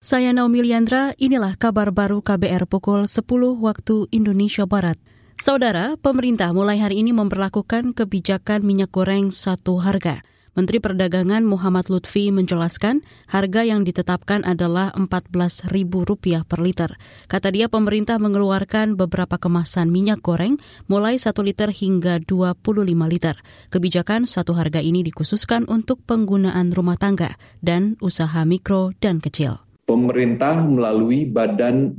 Saya 0.00 0.32
Naomi 0.32 0.64
Liandra, 0.64 1.12
inilah 1.20 1.60
kabar 1.60 1.92
baru 1.92 2.24
KBR 2.24 2.64
pukul 2.64 3.04
10 3.04 3.20
waktu 3.60 4.08
Indonesia 4.08 4.64
Barat. 4.64 4.96
Saudara, 5.36 6.00
pemerintah 6.00 6.56
mulai 6.56 6.80
hari 6.80 7.04
ini 7.04 7.12
memperlakukan 7.12 7.92
kebijakan 7.92 8.64
minyak 8.64 8.88
goreng 8.96 9.28
satu 9.28 9.76
harga. 9.76 10.24
Menteri 10.56 10.80
Perdagangan 10.80 11.44
Muhammad 11.44 11.92
Lutfi 11.92 12.32
menjelaskan 12.32 13.04
harga 13.28 13.60
yang 13.60 13.84
ditetapkan 13.84 14.40
adalah 14.48 14.88
Rp14.000 14.96 16.48
per 16.48 16.60
liter. 16.64 16.96
Kata 17.28 17.52
dia 17.52 17.68
pemerintah 17.68 18.16
mengeluarkan 18.16 18.96
beberapa 18.96 19.36
kemasan 19.36 19.92
minyak 19.92 20.24
goreng 20.24 20.56
mulai 20.88 21.20
1 21.20 21.28
liter 21.44 21.68
hingga 21.76 22.24
25 22.24 22.56
liter. 23.04 23.36
Kebijakan 23.68 24.24
satu 24.24 24.56
harga 24.56 24.80
ini 24.80 25.04
dikhususkan 25.04 25.68
untuk 25.68 26.00
penggunaan 26.08 26.72
rumah 26.72 26.96
tangga 26.96 27.36
dan 27.60 28.00
usaha 28.00 28.48
mikro 28.48 28.96
dan 28.96 29.20
kecil 29.20 29.69
pemerintah 29.90 30.70
melalui 30.70 31.26
Badan 31.26 31.90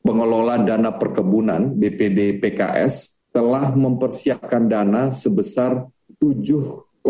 Pengelola 0.00 0.56
Dana 0.64 0.96
Perkebunan 0.96 1.76
BPD 1.76 2.40
PKS 2.40 3.20
telah 3.36 3.68
mempersiapkan 3.76 4.64
dana 4.64 5.12
sebesar 5.12 5.84
7,6 6.16 7.04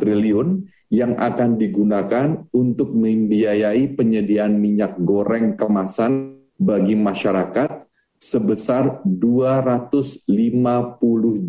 triliun 0.00 0.48
yang 0.88 1.20
akan 1.20 1.60
digunakan 1.60 2.48
untuk 2.56 2.96
membiayai 2.96 3.92
penyediaan 3.92 4.56
minyak 4.56 4.96
goreng 5.04 5.52
kemasan 5.52 6.40
bagi 6.56 6.96
masyarakat 6.96 7.84
sebesar 8.16 9.04
250 9.04 10.32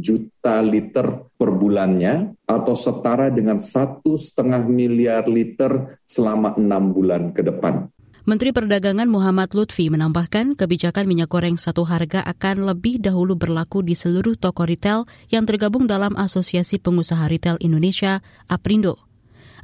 juta 0.03 0.55
liter 0.59 1.07
per 1.39 1.49
bulannya 1.55 2.35
atau 2.43 2.75
setara 2.75 3.31
dengan 3.31 3.63
satu 3.63 4.19
setengah 4.19 4.67
miliar 4.67 5.23
liter 5.25 5.97
selama 6.03 6.59
enam 6.59 6.91
bulan 6.91 7.31
ke 7.31 7.47
depan. 7.47 7.87
Menteri 8.29 8.53
Perdagangan 8.53 9.09
Muhammad 9.09 9.57
Lutfi 9.57 9.89
menambahkan 9.89 10.53
kebijakan 10.53 11.09
minyak 11.09 11.33
goreng 11.33 11.57
satu 11.57 11.81
harga 11.81 12.21
akan 12.21 12.69
lebih 12.69 13.01
dahulu 13.01 13.33
berlaku 13.33 13.81
di 13.81 13.97
seluruh 13.97 14.37
toko 14.37 14.69
retail 14.69 15.09
yang 15.33 15.49
tergabung 15.49 15.89
dalam 15.89 16.13
Asosiasi 16.13 16.77
Pengusaha 16.77 17.25
Retail 17.25 17.57
Indonesia, 17.57 18.21
APRINDO. 18.45 19.01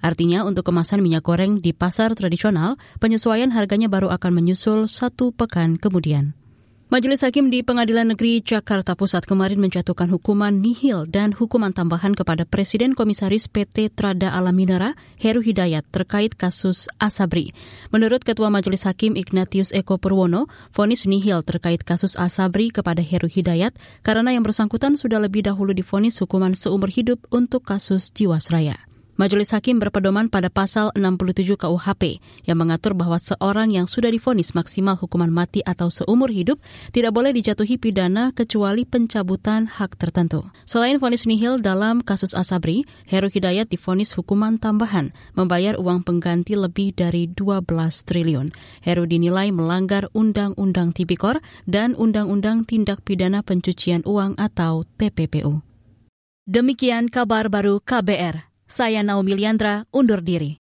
Artinya 0.02 0.50
untuk 0.50 0.66
kemasan 0.66 1.06
minyak 1.06 1.22
goreng 1.22 1.62
di 1.62 1.78
pasar 1.78 2.18
tradisional, 2.18 2.82
penyesuaian 2.98 3.54
harganya 3.54 3.86
baru 3.86 4.10
akan 4.10 4.34
menyusul 4.34 4.90
satu 4.90 5.30
pekan 5.30 5.78
kemudian. 5.78 6.34
Majelis 6.86 7.26
Hakim 7.26 7.50
di 7.50 7.66
Pengadilan 7.66 8.14
Negeri 8.14 8.46
Jakarta 8.46 8.94
Pusat 8.94 9.26
kemarin 9.26 9.58
menjatuhkan 9.58 10.06
hukuman 10.06 10.54
nihil 10.54 11.10
dan 11.10 11.34
hukuman 11.34 11.74
tambahan 11.74 12.14
kepada 12.14 12.46
Presiden 12.46 12.94
Komisaris 12.94 13.50
PT 13.50 13.90
Trada 13.90 14.30
Alam 14.30 14.54
Minera, 14.54 14.94
Heru 15.18 15.42
Hidayat, 15.42 15.82
terkait 15.90 16.38
kasus 16.38 16.86
Asabri. 17.02 17.58
Menurut 17.90 18.22
Ketua 18.22 18.54
Majelis 18.54 18.86
Hakim 18.86 19.18
Ignatius 19.18 19.74
Eko 19.74 19.98
Purwono, 19.98 20.46
vonis 20.78 21.10
nihil 21.10 21.42
terkait 21.42 21.82
kasus 21.82 22.14
Asabri 22.22 22.70
kepada 22.70 23.02
Heru 23.02 23.34
Hidayat 23.34 23.74
karena 24.06 24.38
yang 24.38 24.46
bersangkutan 24.46 24.94
sudah 24.94 25.18
lebih 25.18 25.42
dahulu 25.42 25.74
difonis 25.74 26.22
hukuman 26.22 26.54
seumur 26.54 26.94
hidup 26.94 27.18
untuk 27.34 27.66
kasus 27.66 28.14
Jiwasraya. 28.14 28.85
Majelis 29.16 29.56
Hakim 29.56 29.80
berpedoman 29.80 30.28
pada 30.28 30.52
pasal 30.52 30.92
67 30.92 31.56
KUHP 31.56 32.20
yang 32.44 32.60
mengatur 32.60 32.92
bahwa 33.00 33.16
seorang 33.16 33.72
yang 33.72 33.88
sudah 33.88 34.12
difonis 34.12 34.52
maksimal 34.52 35.00
hukuman 35.00 35.32
mati 35.32 35.64
atau 35.64 35.88
seumur 35.88 36.28
hidup 36.28 36.60
tidak 36.92 37.16
boleh 37.16 37.32
dijatuhi 37.32 37.80
pidana 37.80 38.36
kecuali 38.36 38.84
pencabutan 38.84 39.72
hak 39.72 39.96
tertentu. 39.96 40.44
Selain 40.68 41.00
vonis 41.00 41.24
nihil 41.24 41.64
dalam 41.64 42.04
kasus 42.04 42.36
Asabri, 42.36 42.84
Heru 43.08 43.32
Hidayat 43.32 43.72
difonis 43.72 44.12
hukuman 44.20 44.60
tambahan 44.60 45.16
membayar 45.32 45.80
uang 45.80 46.04
pengganti 46.04 46.60
lebih 46.60 46.92
dari 46.92 47.32
12 47.32 47.64
triliun. 48.04 48.52
Heru 48.84 49.08
dinilai 49.08 49.56
melanggar 49.56 50.12
Undang-Undang 50.12 50.92
Tipikor 50.92 51.40
dan 51.64 51.96
Undang-Undang 51.96 52.68
Tindak 52.68 53.00
Pidana 53.08 53.48
Pencucian 53.48 54.04
Uang 54.04 54.36
atau 54.36 54.84
TPPU. 55.00 55.64
Demikian 56.46 57.08
kabar 57.08 57.48
baru 57.48 57.80
KBR. 57.80 58.45
Saya 58.76 59.00
Naomi 59.08 59.40
Liandra, 59.40 59.88
undur 59.96 60.20
diri. 60.20 60.60